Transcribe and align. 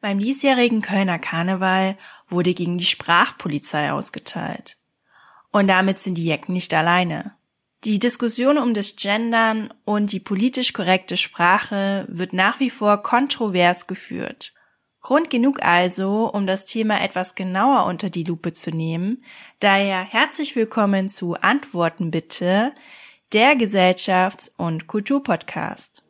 Beim 0.00 0.18
diesjährigen 0.18 0.80
Kölner 0.80 1.18
Karneval 1.18 1.98
wurde 2.28 2.54
gegen 2.54 2.78
die 2.78 2.86
Sprachpolizei 2.86 3.92
ausgeteilt. 3.92 4.78
Und 5.52 5.68
damit 5.68 5.98
sind 5.98 6.14
die 6.14 6.24
Jecken 6.24 6.54
nicht 6.54 6.72
alleine. 6.72 7.34
Die 7.84 7.98
Diskussion 7.98 8.58
um 8.58 8.74
das 8.74 8.96
Gendern 8.96 9.72
und 9.84 10.12
die 10.12 10.20
politisch 10.20 10.72
korrekte 10.72 11.16
Sprache 11.16 12.06
wird 12.08 12.32
nach 12.32 12.60
wie 12.60 12.70
vor 12.70 13.02
kontrovers 13.02 13.86
geführt. 13.86 14.52
Grund 15.00 15.30
genug 15.30 15.62
also, 15.62 16.30
um 16.30 16.46
das 16.46 16.66
Thema 16.66 17.00
etwas 17.02 17.34
genauer 17.34 17.86
unter 17.86 18.10
die 18.10 18.24
Lupe 18.24 18.52
zu 18.52 18.70
nehmen. 18.70 19.24
Daher 19.58 20.02
herzlich 20.02 20.56
willkommen 20.56 21.08
zu 21.08 21.36
Antworten 21.36 22.10
bitte, 22.10 22.72
der 23.32 23.56
Gesellschafts- 23.56 24.52
und 24.58 24.86
Kulturpodcast. 24.86 26.04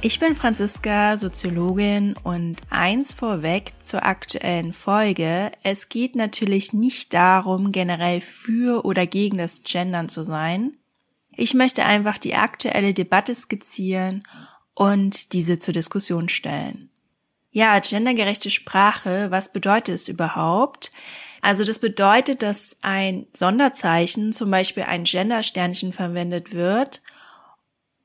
Ich 0.00 0.20
bin 0.20 0.34
Franziska, 0.34 1.16
Soziologin 1.18 2.14
und 2.22 2.56
eins 2.70 3.12
vorweg 3.12 3.72
zur 3.82 4.06
aktuellen 4.06 4.72
Folge. 4.72 5.52
Es 5.62 5.90
geht 5.90 6.16
natürlich 6.16 6.72
nicht 6.72 7.12
darum, 7.12 7.72
generell 7.72 8.22
für 8.22 8.86
oder 8.86 9.06
gegen 9.06 9.36
das 9.36 9.64
Gendern 9.64 10.08
zu 10.08 10.22
sein. 10.22 10.78
Ich 11.36 11.52
möchte 11.52 11.84
einfach 11.84 12.16
die 12.16 12.36
aktuelle 12.36 12.94
Debatte 12.94 13.34
skizzieren 13.34 14.22
und 14.74 15.34
diese 15.34 15.58
zur 15.58 15.74
Diskussion 15.74 16.28
stellen. 16.30 16.88
Ja, 17.50 17.78
gendergerechte 17.80 18.50
Sprache, 18.50 19.30
was 19.30 19.52
bedeutet 19.52 19.96
es 19.96 20.08
überhaupt? 20.08 20.90
Also 21.40 21.64
das 21.64 21.78
bedeutet, 21.78 22.42
dass 22.42 22.76
ein 22.82 23.26
Sonderzeichen, 23.32 24.32
zum 24.32 24.50
Beispiel 24.50 24.84
ein 24.84 25.04
Gendersternchen 25.04 25.92
verwendet 25.92 26.52
wird 26.52 27.02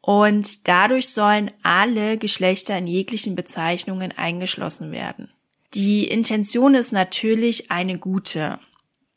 und 0.01 0.67
dadurch 0.67 1.09
sollen 1.09 1.51
alle 1.63 2.17
Geschlechter 2.17 2.77
in 2.77 2.87
jeglichen 2.87 3.35
Bezeichnungen 3.35 4.11
eingeschlossen 4.15 4.91
werden. 4.91 5.31
Die 5.73 6.05
Intention 6.05 6.75
ist 6.75 6.91
natürlich 6.91 7.71
eine 7.71 7.97
gute. 7.97 8.59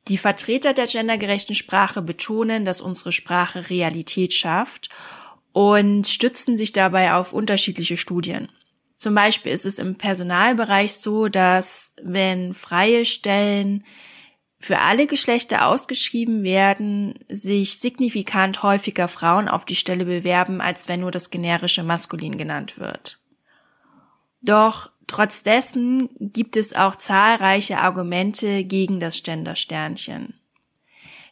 Die 0.09 0.17
Vertreter 0.17 0.73
der 0.73 0.87
gendergerechten 0.87 1.55
Sprache 1.55 2.01
betonen, 2.01 2.65
dass 2.65 2.81
unsere 2.81 3.13
Sprache 3.13 3.69
Realität 3.69 4.33
schafft 4.33 4.89
und 5.53 6.07
stützen 6.07 6.57
sich 6.57 6.73
dabei 6.73 7.15
auf 7.15 7.33
unterschiedliche 7.33 7.97
Studien. 7.97 8.49
Zum 8.97 9.15
Beispiel 9.15 9.53
ist 9.53 9.67
es 9.67 9.79
im 9.79 9.97
Personalbereich 9.97 10.95
so, 10.95 11.29
dass 11.29 11.93
wenn 12.03 12.55
freie 12.55 13.05
Stellen 13.05 13.85
für 14.59 14.79
alle 14.79 15.07
Geschlechter 15.07 15.67
ausgeschrieben 15.67 16.43
werden, 16.43 17.15
sich 17.29 17.79
signifikant 17.79 18.63
häufiger 18.63 19.09
Frauen 19.09 19.49
auf 19.49 19.67
die 19.67 19.77
Stelle 19.77 20.07
bewerben, 20.07 20.61
als 20.61 20.89
wenn 20.89 21.01
nur 21.01 21.11
das 21.11 21.31
generische 21.31 21.83
Maskulin 21.83 22.39
genannt 22.39 22.79
wird. 22.79 23.21
Doch 24.41 24.91
trotz 25.07 25.43
dessen 25.43 26.09
gibt 26.19 26.57
es 26.57 26.75
auch 26.75 26.97
zahlreiche 26.97 27.79
Argumente 27.79 28.65
gegen 28.65 28.99
das 28.99 29.23
Gendersternchen. 29.23 30.41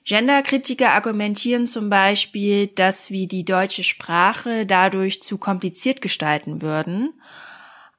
Genderkritiker 0.04 0.92
argumentieren 0.92 1.66
zum 1.66 1.88
Beispiel, 1.88 2.66
dass 2.66 3.10
wir 3.10 3.26
die 3.26 3.46
deutsche 3.46 3.82
Sprache 3.82 4.66
dadurch 4.66 5.22
zu 5.22 5.38
kompliziert 5.38 6.02
gestalten 6.02 6.60
würden 6.60 7.14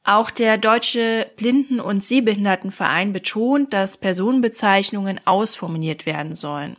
auch 0.05 0.29
der 0.29 0.57
Deutsche 0.57 1.31
Blinden- 1.35 1.79
und 1.79 2.03
Sehbehindertenverein 2.03 3.11
betont, 3.11 3.73
dass 3.73 3.97
Personenbezeichnungen 3.97 5.19
ausformuliert 5.25 6.05
werden 6.05 6.35
sollen 6.35 6.77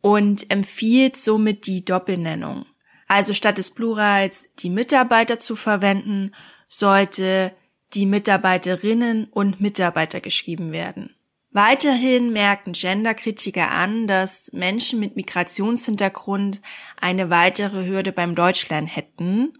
und 0.00 0.50
empfiehlt 0.50 1.16
somit 1.16 1.66
die 1.66 1.84
Doppelnennung. 1.84 2.64
Also 3.06 3.34
statt 3.34 3.58
des 3.58 3.70
Plurals 3.70 4.52
die 4.58 4.70
Mitarbeiter 4.70 5.38
zu 5.38 5.56
verwenden, 5.56 6.34
sollte 6.68 7.52
die 7.94 8.06
Mitarbeiterinnen 8.06 9.24
und 9.24 9.60
Mitarbeiter 9.60 10.20
geschrieben 10.20 10.72
werden. 10.72 11.14
Weiterhin 11.50 12.32
merken 12.32 12.72
Genderkritiker 12.72 13.70
an, 13.70 14.06
dass 14.06 14.52
Menschen 14.52 15.00
mit 15.00 15.16
Migrationshintergrund 15.16 16.60
eine 17.00 17.30
weitere 17.30 17.86
Hürde 17.86 18.12
beim 18.12 18.34
Deutschlernen 18.34 18.86
hätten 18.86 19.54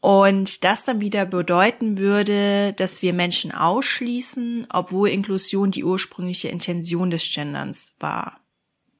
und 0.00 0.64
das 0.64 0.84
dann 0.84 1.00
wieder 1.00 1.26
bedeuten 1.26 1.98
würde, 1.98 2.72
dass 2.72 3.02
wir 3.02 3.12
Menschen 3.12 3.52
ausschließen, 3.52 4.66
obwohl 4.70 5.10
Inklusion 5.10 5.70
die 5.70 5.84
ursprüngliche 5.84 6.48
Intention 6.48 7.10
des 7.10 7.30
Genderns 7.30 7.94
war. 8.00 8.40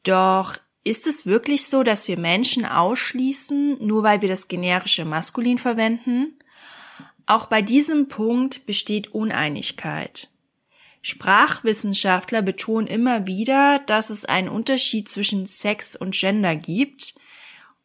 Doch 0.02 0.58
ist 0.84 1.06
es 1.06 1.26
wirklich 1.26 1.66
so, 1.66 1.82
dass 1.82 2.06
wir 2.08 2.18
Menschen 2.18 2.66
ausschließen, 2.66 3.84
nur 3.84 4.02
weil 4.02 4.20
wir 4.20 4.28
das 4.28 4.48
generische 4.48 5.04
Maskulin 5.04 5.58
verwenden? 5.58 6.38
Auch 7.26 7.46
bei 7.46 7.62
diesem 7.62 8.08
Punkt 8.08 8.66
besteht 8.66 9.14
Uneinigkeit. 9.14 10.30
Sprachwissenschaftler 11.02 12.42
betonen 12.42 12.86
immer 12.86 13.26
wieder, 13.26 13.78
dass 13.86 14.10
es 14.10 14.26
einen 14.26 14.48
Unterschied 14.48 15.08
zwischen 15.08 15.46
Sex 15.46 15.96
und 15.96 16.14
Gender 16.14 16.56
gibt 16.56 17.14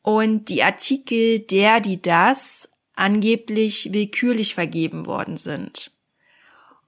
und 0.02 0.50
die 0.50 0.64
Artikel 0.64 1.40
der, 1.40 1.80
die 1.80 2.02
das 2.02 2.70
angeblich 2.96 3.94
willkürlich 3.94 4.56
vergeben 4.56 5.06
worden 5.06 5.38
sind. 5.38 5.92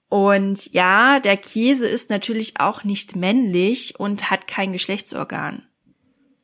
Und 0.10 0.72
ja, 0.74 1.20
der 1.20 1.38
Käse 1.38 1.88
ist 1.88 2.10
natürlich 2.10 2.60
auch 2.60 2.84
nicht 2.84 3.16
männlich 3.16 4.00
und 4.00 4.30
hat 4.32 4.48
kein 4.48 4.72
Geschlechtsorgan. 4.72 5.64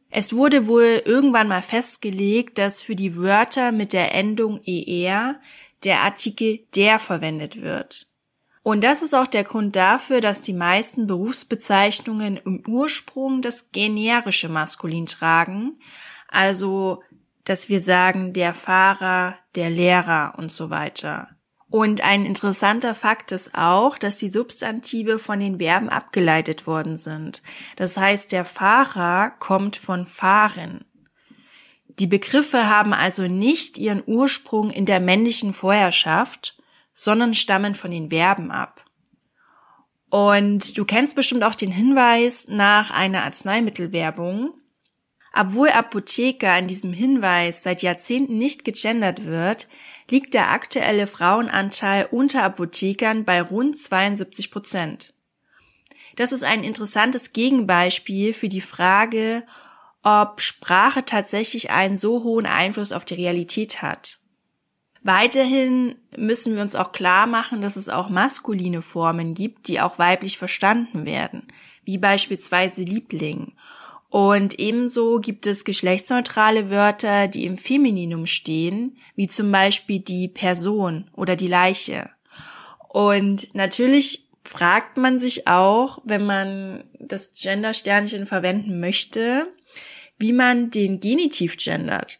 Es 0.09 0.34
wurde 0.34 0.68
wohl 0.68 1.02
irgendwann 1.06 1.47
mal 1.47 1.62
festgelegt, 1.62 2.57
dass 2.57 2.81
für 2.81 2.96
die 2.96 3.16
Wörter 3.16 3.72
mit 3.72 3.94
der 3.94 4.13
Endung 4.13 4.62
er 4.63 5.40
der 5.84 6.02
Artikel 6.02 6.59
der 6.75 7.00
verwendet 7.00 7.62
wird. 7.62 8.07
Und 8.63 8.84
das 8.84 9.02
ist 9.02 9.13
auch 9.13 9.28
der 9.28 9.44
Grund 9.44 9.75
dafür, 9.75 10.22
dass 10.22 10.41
die 10.41 10.53
meisten 10.53 11.07
Berufsbezeichnungen 11.07 12.38
im 12.38 12.63
Ursprung 12.66 13.41
das 13.41 13.72
generische 13.72 14.50
Maskulin 14.50 15.06
tragen, 15.06 15.79
also 16.29 17.02
dass 17.45 17.69
wir 17.69 17.79
sagen 17.79 18.33
der 18.33 18.53
Fahrer, 18.53 19.37
der 19.55 19.69
Lehrer 19.69 20.35
und 20.37 20.51
so 20.51 20.69
weiter. 20.69 21.29
Und 21.69 22.01
ein 22.01 22.25
interessanter 22.25 22.93
Fakt 22.93 23.31
ist 23.31 23.55
auch, 23.55 23.97
dass 23.97 24.17
die 24.17 24.29
Substantive 24.29 25.17
von 25.17 25.39
den 25.39 25.57
Verben 25.57 25.89
abgeleitet 25.89 26.67
worden 26.67 26.97
sind. 26.97 27.41
Das 27.77 27.97
heißt, 27.97 28.31
der 28.31 28.45
Fahrer 28.45 29.31
kommt 29.39 29.75
von 29.75 30.05
fahren. 30.05 30.85
Die 31.99 32.05
Begriffe 32.05 32.69
haben 32.69 32.93
also 32.93 33.27
nicht 33.27 33.77
ihren 33.77 34.03
Ursprung 34.05 34.69
in 34.69 34.85
der 34.85 34.99
männlichen 34.99 35.53
Vorherrschaft, 35.53 36.57
sondern 36.91 37.33
stammen 37.33 37.73
von 37.73 37.89
den 37.89 38.09
Verben 38.09 38.51
ab. 38.51 38.85
Und 40.09 40.77
du 40.77 40.85
kennst 40.85 41.15
bestimmt 41.15 41.43
auch 41.43 41.55
den 41.55 41.71
Hinweis 41.71 42.47
nach 42.47 42.91
einer 42.91 43.23
Arzneimittelwerbung, 43.23 44.53
obwohl 45.35 45.69
Apotheker 45.69 46.57
in 46.57 46.67
diesem 46.67 46.94
Hinweis 46.94 47.63
seit 47.63 47.81
Jahrzehnten 47.81 48.38
nicht 48.38 48.63
gegendert 48.63 49.25
wird, 49.25 49.67
liegt 50.09 50.35
der 50.35 50.51
aktuelle 50.51 51.07
Frauenanteil 51.07 52.07
unter 52.11 52.44
Apothekern 52.44 53.25
bei 53.25 53.41
rund 53.41 53.77
72 53.77 54.51
Prozent. 54.51 55.13
Das 56.16 56.31
ist 56.31 56.43
ein 56.43 56.63
interessantes 56.63 57.33
Gegenbeispiel 57.33 58.33
für 58.33 58.49
die 58.49 58.61
Frage, 58.61 59.43
ob 60.03 60.41
Sprache 60.41 61.03
tatsächlich 61.05 61.72
einen 61.72 61.97
so 61.97 62.23
hohen 62.23 62.45
Einfluss 62.45 62.91
auf 62.91 63.05
die 63.05 63.16
Realität 63.16 63.81
hat. 63.81 64.19
Weiterhin 65.01 65.95
müssen 66.16 66.55
wir 66.55 66.61
uns 66.61 66.75
auch 66.75 66.91
klar 66.91 67.25
machen, 67.25 67.61
dass 67.61 67.75
es 67.75 67.89
auch 67.89 68.09
maskuline 68.09 68.81
Formen 68.81 69.34
gibt, 69.34 69.67
die 69.67 69.81
auch 69.81 69.97
weiblich 69.97 70.37
verstanden 70.37 71.05
werden, 71.05 71.47
wie 71.84 71.97
beispielsweise 71.97 72.84
Liebling 72.84 73.53
und 74.13 74.59
ebenso 74.59 75.19
gibt 75.19 75.47
es 75.47 75.65
geschlechtsneutrale 75.65 76.69
Wörter, 76.69 77.27
die 77.27 77.45
im 77.45 77.57
Femininum 77.57 78.27
stehen, 78.27 78.95
wie 79.15 79.27
zum 79.27 79.51
Beispiel 79.51 80.01
die 80.01 80.27
Person 80.27 81.09
oder 81.15 81.35
die 81.35 81.47
Leiche. 81.47 82.11
Und 82.89 83.55
natürlich 83.55 84.29
fragt 84.43 84.97
man 84.97 85.17
sich 85.17 85.47
auch, 85.47 85.97
wenn 86.03 86.27
man 86.27 86.83
das 86.99 87.33
Gender-Sternchen 87.33 88.27
verwenden 88.27 88.79
möchte, 88.79 89.47
wie 90.19 90.31
man 90.31 90.69
den 90.69 90.99
Genitiv 90.99 91.57
gendert. 91.57 92.19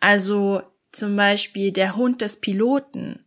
Also 0.00 0.62
zum 0.90 1.14
Beispiel 1.14 1.70
der 1.70 1.94
Hund 1.94 2.20
des 2.20 2.40
Piloten, 2.40 3.24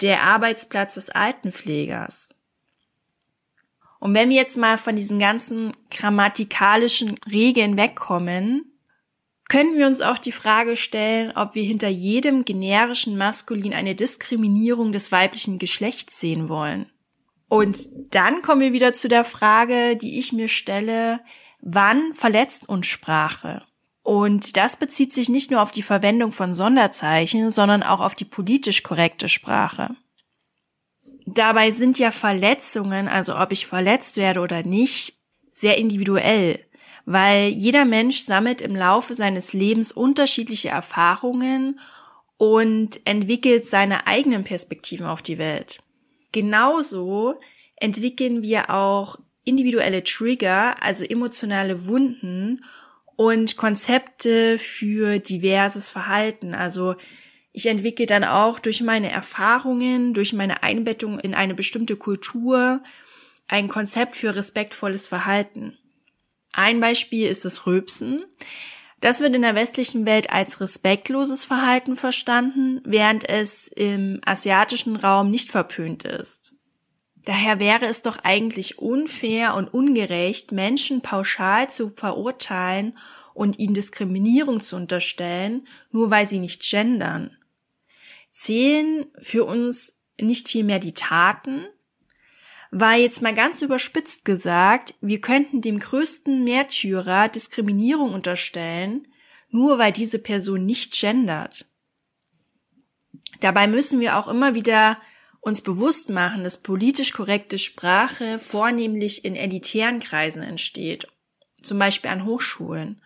der 0.00 0.22
Arbeitsplatz 0.22 0.94
des 0.94 1.10
Altenpflegers. 1.10 2.30
Und 4.02 4.14
wenn 4.14 4.30
wir 4.30 4.36
jetzt 4.36 4.56
mal 4.56 4.78
von 4.78 4.96
diesen 4.96 5.20
ganzen 5.20 5.72
grammatikalischen 5.90 7.18
Regeln 7.30 7.76
wegkommen 7.76 8.72
können 9.52 9.76
wir 9.76 9.86
uns 9.86 10.00
auch 10.00 10.16
die 10.16 10.32
Frage 10.32 10.78
stellen, 10.78 11.30
ob 11.36 11.54
wir 11.54 11.62
hinter 11.62 11.88
jedem 11.88 12.46
generischen 12.46 13.18
Maskulin 13.18 13.74
eine 13.74 13.94
Diskriminierung 13.94 14.92
des 14.92 15.12
weiblichen 15.12 15.58
Geschlechts 15.58 16.18
sehen 16.18 16.48
wollen. 16.48 16.86
Und 17.50 17.76
dann 18.08 18.40
kommen 18.40 18.62
wir 18.62 18.72
wieder 18.72 18.94
zu 18.94 19.08
der 19.08 19.24
Frage, 19.24 19.98
die 19.98 20.18
ich 20.18 20.32
mir 20.32 20.48
stelle, 20.48 21.20
wann 21.60 22.14
verletzt 22.14 22.66
uns 22.66 22.86
Sprache? 22.86 23.62
Und 24.02 24.56
das 24.56 24.76
bezieht 24.76 25.12
sich 25.12 25.28
nicht 25.28 25.50
nur 25.50 25.60
auf 25.60 25.70
die 25.70 25.82
Verwendung 25.82 26.32
von 26.32 26.54
Sonderzeichen, 26.54 27.50
sondern 27.50 27.82
auch 27.82 28.00
auf 28.00 28.14
die 28.14 28.24
politisch 28.24 28.82
korrekte 28.82 29.28
Sprache. 29.28 29.90
Dabei 31.34 31.70
sind 31.70 31.98
ja 31.98 32.10
Verletzungen, 32.10 33.08
also 33.08 33.36
ob 33.36 33.52
ich 33.52 33.66
verletzt 33.66 34.16
werde 34.16 34.40
oder 34.40 34.62
nicht, 34.62 35.14
sehr 35.50 35.78
individuell, 35.78 36.60
weil 37.04 37.48
jeder 37.48 37.84
Mensch 37.84 38.20
sammelt 38.20 38.60
im 38.60 38.76
Laufe 38.76 39.14
seines 39.14 39.52
Lebens 39.52 39.92
unterschiedliche 39.92 40.68
Erfahrungen 40.68 41.80
und 42.36 43.00
entwickelt 43.06 43.66
seine 43.66 44.06
eigenen 44.06 44.44
Perspektiven 44.44 45.06
auf 45.06 45.22
die 45.22 45.38
Welt. 45.38 45.82
Genauso 46.32 47.38
entwickeln 47.76 48.42
wir 48.42 48.70
auch 48.70 49.18
individuelle 49.44 50.04
Trigger, 50.04 50.82
also 50.82 51.04
emotionale 51.04 51.86
Wunden 51.86 52.64
und 53.16 53.56
Konzepte 53.56 54.58
für 54.58 55.18
diverses 55.18 55.88
Verhalten. 55.88 56.54
Also 56.54 56.94
ich 57.52 57.66
entwickle 57.66 58.06
dann 58.06 58.24
auch 58.24 58.58
durch 58.58 58.80
meine 58.80 59.10
Erfahrungen, 59.10 60.14
durch 60.14 60.32
meine 60.32 60.62
Einbettung 60.62 61.18
in 61.20 61.34
eine 61.34 61.54
bestimmte 61.54 61.96
Kultur 61.96 62.82
ein 63.46 63.68
Konzept 63.68 64.16
für 64.16 64.34
respektvolles 64.34 65.06
Verhalten. 65.06 65.76
Ein 66.52 66.80
Beispiel 66.80 67.28
ist 67.28 67.44
das 67.44 67.66
Röpsen. 67.66 68.24
Das 69.00 69.20
wird 69.20 69.34
in 69.34 69.42
der 69.42 69.54
westlichen 69.54 70.06
Welt 70.06 70.30
als 70.30 70.60
respektloses 70.60 71.44
Verhalten 71.44 71.96
verstanden, 71.96 72.80
während 72.84 73.28
es 73.28 73.68
im 73.68 74.20
asiatischen 74.24 74.96
Raum 74.96 75.30
nicht 75.30 75.50
verpönt 75.50 76.04
ist. 76.04 76.54
Daher 77.24 77.60
wäre 77.60 77.86
es 77.86 78.02
doch 78.02 78.18
eigentlich 78.22 78.78
unfair 78.78 79.54
und 79.54 79.72
ungerecht, 79.72 80.52
Menschen 80.52 81.02
pauschal 81.02 81.68
zu 81.68 81.90
verurteilen 81.90 82.96
und 83.34 83.58
ihnen 83.58 83.74
Diskriminierung 83.74 84.60
zu 84.60 84.76
unterstellen, 84.76 85.66
nur 85.90 86.10
weil 86.10 86.26
sie 86.26 86.38
nicht 86.38 86.62
gendern. 86.62 87.36
Zählen 88.32 89.06
für 89.20 89.44
uns 89.44 90.00
nicht 90.18 90.48
vielmehr 90.48 90.78
die 90.78 90.94
Taten? 90.94 91.66
War 92.70 92.96
jetzt 92.96 93.20
mal 93.20 93.34
ganz 93.34 93.60
überspitzt 93.60 94.24
gesagt, 94.24 94.94
wir 95.02 95.20
könnten 95.20 95.60
dem 95.60 95.78
größten 95.78 96.42
Märtyrer 96.42 97.28
Diskriminierung 97.28 98.14
unterstellen, 98.14 99.06
nur 99.50 99.78
weil 99.78 99.92
diese 99.92 100.18
Person 100.18 100.64
nicht 100.64 100.98
gendert. 100.98 101.66
Dabei 103.40 103.66
müssen 103.66 104.00
wir 104.00 104.16
auch 104.16 104.28
immer 104.28 104.54
wieder 104.54 104.98
uns 105.40 105.60
bewusst 105.60 106.08
machen, 106.08 106.44
dass 106.44 106.56
politisch 106.56 107.12
korrekte 107.12 107.58
Sprache 107.58 108.38
vornehmlich 108.38 109.26
in 109.26 109.36
elitären 109.36 110.00
Kreisen 110.00 110.42
entsteht, 110.42 111.06
zum 111.62 111.78
Beispiel 111.78 112.10
an 112.10 112.24
Hochschulen. 112.24 113.02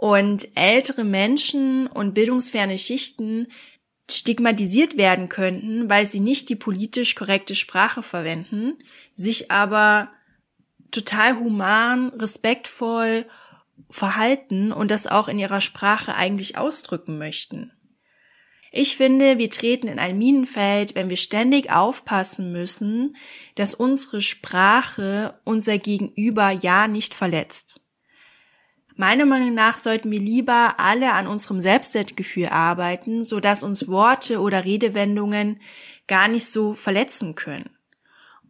Und 0.00 0.48
ältere 0.54 1.04
Menschen 1.04 1.86
und 1.86 2.14
bildungsferne 2.14 2.78
Schichten 2.78 3.48
stigmatisiert 4.10 4.96
werden 4.96 5.28
könnten, 5.28 5.88
weil 5.88 6.06
sie 6.06 6.20
nicht 6.20 6.48
die 6.48 6.56
politisch 6.56 7.14
korrekte 7.14 7.54
Sprache 7.54 8.02
verwenden, 8.02 8.74
sich 9.14 9.50
aber 9.50 10.10
total 10.90 11.38
human, 11.38 12.10
respektvoll 12.10 13.26
verhalten 13.90 14.72
und 14.72 14.90
das 14.90 15.06
auch 15.06 15.28
in 15.28 15.38
ihrer 15.38 15.60
Sprache 15.60 16.14
eigentlich 16.14 16.58
ausdrücken 16.58 17.18
möchten. 17.18 17.72
Ich 18.76 18.96
finde, 18.96 19.38
wir 19.38 19.50
treten 19.50 19.86
in 19.86 20.00
ein 20.00 20.18
Minenfeld, 20.18 20.96
wenn 20.96 21.08
wir 21.08 21.16
ständig 21.16 21.70
aufpassen 21.70 22.50
müssen, 22.50 23.16
dass 23.54 23.72
unsere 23.72 24.20
Sprache 24.20 25.38
unser 25.44 25.78
Gegenüber 25.78 26.50
ja 26.50 26.88
nicht 26.88 27.14
verletzt. 27.14 27.80
Meiner 28.96 29.26
Meinung 29.26 29.54
nach 29.54 29.76
sollten 29.76 30.10
wir 30.10 30.20
lieber 30.20 30.74
alle 30.78 31.12
an 31.12 31.26
unserem 31.26 31.60
Selbstwertgefühl 31.60 32.46
arbeiten, 32.46 33.24
so 33.24 33.40
dass 33.40 33.62
uns 33.62 33.88
Worte 33.88 34.40
oder 34.40 34.64
Redewendungen 34.64 35.60
gar 36.06 36.28
nicht 36.28 36.46
so 36.46 36.74
verletzen 36.74 37.34
können. 37.34 37.70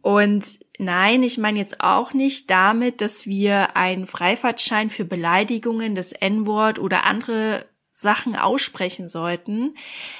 Und 0.01 0.59
nein, 0.77 1.23
ich 1.23 1.39
meine 1.39 1.57
jetzt 1.57 1.81
auch 1.81 2.13
nicht 2.13 2.51
damit, 2.51 3.01
dass 3.01 3.25
wir 3.25 3.75
einen 3.75 4.05
Freifahrtschein 4.05 4.91
für 4.91 5.03
Beleidigungen, 5.03 5.95
das 5.95 6.11
N-Wort 6.11 6.77
oder 6.77 7.05
andere 7.05 7.65
Sachen 7.91 8.35
aussprechen 8.35 9.07
sollten. 9.07 9.75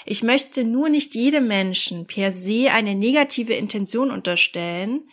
Ich 0.06 0.24
möchte 0.24 0.64
nur 0.64 0.90
nicht 0.90 1.14
jedem 1.14 1.48
Menschen 1.48 2.08
per 2.08 2.32
se 2.32 2.72
eine 2.72 2.96
negative 2.96 3.54
Intention 3.54 4.10
unterstellen, 4.10 5.10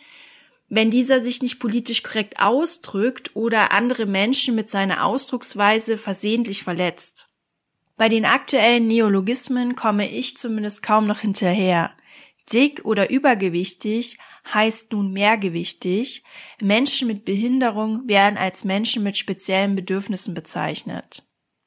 wenn 0.75 0.89
dieser 0.89 1.21
sich 1.21 1.43
nicht 1.43 1.59
politisch 1.59 2.01
korrekt 2.01 2.39
ausdrückt 2.39 3.35
oder 3.35 3.71
andere 3.71 4.07
Menschen 4.07 4.55
mit 4.55 4.69
seiner 4.69 5.05
Ausdrucksweise 5.05 5.99
versehentlich 5.99 6.63
verletzt. 6.63 7.29
Bei 7.95 8.09
den 8.09 8.25
aktuellen 8.25 8.87
Neologismen 8.87 9.75
komme 9.75 10.09
ich 10.09 10.35
zumindest 10.35 10.81
kaum 10.81 11.05
noch 11.05 11.19
hinterher. 11.19 11.91
Dick 12.51 12.83
oder 12.85 13.11
übergewichtig 13.11 14.17
heißt 14.51 14.93
nun 14.93 15.13
mehrgewichtig. 15.13 16.23
Menschen 16.59 17.07
mit 17.07 17.23
Behinderung 17.23 18.07
werden 18.07 18.37
als 18.37 18.63
Menschen 18.63 19.03
mit 19.03 19.15
speziellen 19.15 19.75
Bedürfnissen 19.75 20.33
bezeichnet. 20.33 21.23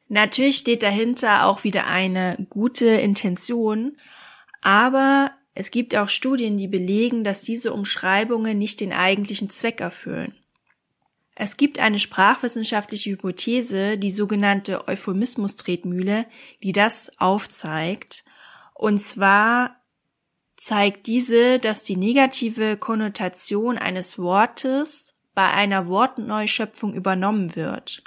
Natürlich 0.08 0.56
steht 0.58 0.82
dahinter 0.82 1.46
auch 1.46 1.62
wieder 1.62 1.86
eine 1.86 2.44
gute 2.50 2.86
Intention, 2.86 3.98
aber 4.62 5.30
es 5.56 5.72
gibt 5.72 5.96
auch 5.96 6.08
Studien, 6.08 6.56
die 6.56 6.68
belegen, 6.68 7.24
dass 7.24 7.42
diese 7.42 7.72
Umschreibungen 7.72 8.58
nicht 8.58 8.78
den 8.78 8.92
eigentlichen 8.92 9.50
Zweck 9.50 9.80
erfüllen. 9.80 10.34
Es 11.34 11.56
gibt 11.56 11.80
eine 11.80 11.98
sprachwissenschaftliche 11.98 13.10
Hypothese, 13.10 13.98
die 13.98 14.10
sogenannte 14.10 14.86
Euphemismus-Tretmühle, 14.86 16.26
die 16.62 16.72
das 16.72 17.10
aufzeigt. 17.18 18.24
Und 18.74 19.00
zwar 19.00 19.76
zeigt 20.56 21.06
diese, 21.06 21.58
dass 21.58 21.82
die 21.82 21.96
negative 21.96 22.76
Konnotation 22.76 23.76
eines 23.76 24.18
Wortes 24.18 25.18
bei 25.34 25.50
einer 25.50 25.88
Wortneuschöpfung 25.88 26.94
übernommen 26.94 27.56
wird 27.56 28.04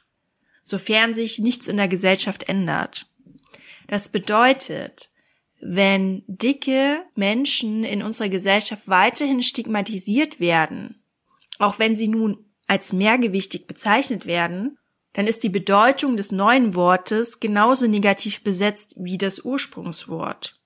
sofern 0.69 1.13
sich 1.13 1.39
nichts 1.39 1.67
in 1.67 1.77
der 1.77 1.87
Gesellschaft 1.87 2.47
ändert. 2.47 3.07
Das 3.87 4.09
bedeutet, 4.09 5.08
wenn 5.61 6.23
dicke 6.27 7.03
Menschen 7.15 7.83
in 7.83 8.01
unserer 8.01 8.29
Gesellschaft 8.29 8.87
weiterhin 8.87 9.43
stigmatisiert 9.43 10.39
werden, 10.39 11.03
auch 11.57 11.79
wenn 11.79 11.95
sie 11.95 12.07
nun 12.07 12.45
als 12.67 12.93
mehrgewichtig 12.93 13.67
bezeichnet 13.67 14.25
werden, 14.25 14.77
dann 15.13 15.27
ist 15.27 15.43
die 15.43 15.49
Bedeutung 15.49 16.17
des 16.17 16.31
neuen 16.31 16.75
Wortes 16.75 17.39
genauso 17.39 17.87
negativ 17.87 18.41
besetzt 18.41 18.93
wie 18.97 19.17
das 19.17 19.43
Ursprungswort. 19.43 20.59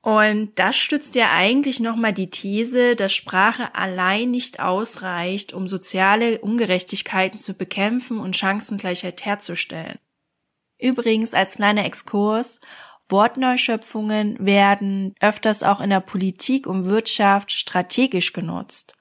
Und 0.00 0.58
das 0.58 0.76
stützt 0.76 1.14
ja 1.14 1.30
eigentlich 1.30 1.80
nochmal 1.80 2.12
die 2.12 2.30
These, 2.30 2.96
dass 2.96 3.12
Sprache 3.12 3.74
allein 3.74 4.30
nicht 4.30 4.60
ausreicht, 4.60 5.52
um 5.52 5.68
soziale 5.68 6.38
Ungerechtigkeiten 6.40 7.38
zu 7.38 7.52
bekämpfen 7.52 8.18
und 8.18 8.36
Chancengleichheit 8.36 9.24
herzustellen. 9.24 9.98
Übrigens 10.78 11.34
als 11.34 11.56
kleiner 11.56 11.84
Exkurs, 11.84 12.60
Wortneuschöpfungen 13.08 14.36
werden 14.38 15.14
öfters 15.20 15.62
auch 15.62 15.80
in 15.80 15.90
der 15.90 16.00
Politik 16.00 16.66
und 16.66 16.84
Wirtschaft 16.84 17.52
strategisch 17.52 18.32
genutzt. 18.32 18.94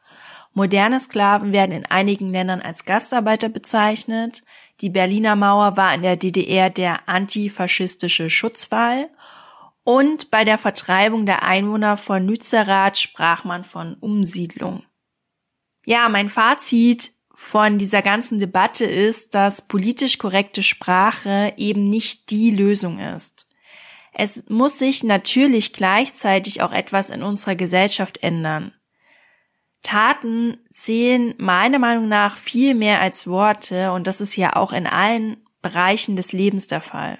Moderne 0.54 1.00
Sklaven 1.00 1.54
werden 1.54 1.72
in 1.72 1.86
einigen 1.86 2.32
Ländern 2.32 2.62
als 2.62 2.86
Gastarbeiter 2.86 3.50
bezeichnet. 3.50 4.42
Die 4.82 4.90
Berliner 4.90 5.36
Mauer 5.36 5.78
war 5.78 5.94
in 5.94 6.02
der 6.02 6.16
DDR 6.16 6.70
der 6.70 7.08
antifaschistische 7.08 8.30
Schutzwall 8.30 9.10
und 9.84 10.32
bei 10.32 10.44
der 10.44 10.58
Vertreibung 10.58 11.26
der 11.26 11.44
Einwohner 11.44 11.96
von 11.96 12.28
Lützerath 12.28 12.98
sprach 12.98 13.44
man 13.44 13.64
von 13.64 13.94
Umsiedlung. 13.96 14.84
Ja, 15.86 16.10
mein 16.10 16.28
Fazit 16.28 17.12
von 17.34 17.78
dieser 17.78 18.02
ganzen 18.02 18.40
Debatte 18.40 18.84
ist, 18.84 19.34
dass 19.36 19.66
politisch 19.66 20.18
korrekte 20.18 20.64
Sprache 20.64 21.54
eben 21.56 21.86
nicht 21.86 22.32
die 22.32 22.52
Lösung 22.52 23.00
ist. 23.00 23.47
Es 24.20 24.50
muss 24.50 24.80
sich 24.80 25.04
natürlich 25.04 25.74
gleichzeitig 25.74 26.64
auch 26.64 26.72
etwas 26.72 27.12
in 27.12 27.22
unserer 27.22 27.54
Gesellschaft 27.54 28.24
ändern. 28.24 28.74
Taten 29.84 30.58
zählen 30.72 31.36
meiner 31.38 31.78
Meinung 31.78 32.08
nach 32.08 32.36
viel 32.36 32.74
mehr 32.74 33.00
als 33.00 33.28
Worte 33.28 33.92
und 33.92 34.08
das 34.08 34.20
ist 34.20 34.36
ja 34.36 34.56
auch 34.56 34.74
in 34.74 34.88
allen 34.88 35.38
Bereichen 35.62 36.16
des 36.16 36.34
Lebens 36.34 36.66
der 36.66 36.82
Fall. 36.82 37.20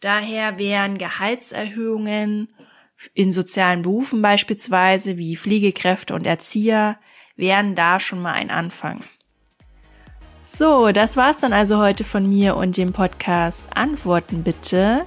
Daher 0.00 0.58
wären 0.58 0.98
Gehaltserhöhungen 0.98 2.52
in 3.14 3.30
sozialen 3.30 3.82
Berufen 3.82 4.20
beispielsweise 4.20 5.18
wie 5.18 5.36
Pflegekräfte 5.36 6.16
und 6.16 6.26
Erzieher 6.26 6.98
wären 7.36 7.76
da 7.76 8.00
schon 8.00 8.20
mal 8.20 8.32
ein 8.32 8.50
Anfang. 8.50 9.04
So, 10.42 10.90
das 10.90 11.16
war's 11.16 11.38
dann 11.38 11.52
also 11.52 11.78
heute 11.78 12.02
von 12.02 12.28
mir 12.28 12.56
und 12.56 12.76
dem 12.76 12.92
Podcast 12.92 13.76
Antworten 13.76 14.42
bitte. 14.42 15.06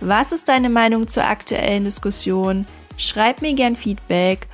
Was 0.00 0.32
ist 0.32 0.48
deine 0.48 0.70
Meinung 0.70 1.08
zur 1.08 1.24
aktuellen 1.24 1.84
Diskussion? 1.84 2.66
Schreib 2.96 3.42
mir 3.42 3.54
gern 3.54 3.76
Feedback 3.76 4.46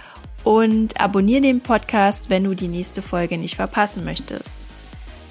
und 0.42 1.00
abonniere 1.00 1.42
den 1.42 1.60
Podcast, 1.60 2.30
wenn 2.30 2.44
du 2.44 2.54
die 2.54 2.68
nächste 2.68 3.02
Folge 3.02 3.36
nicht 3.38 3.56
verpassen 3.56 4.04
möchtest. 4.04 4.58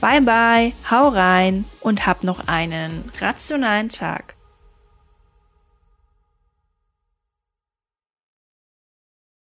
Bye 0.01 0.22
bye, 0.22 0.74
hau 0.91 1.08
rein 1.08 1.65
und 1.82 2.05
hab 2.05 2.24
noch 2.24 2.48
einen 2.48 3.12
rationalen 3.22 3.89
Tag. 3.89 4.36